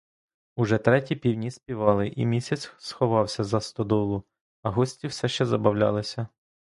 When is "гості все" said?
4.69-5.27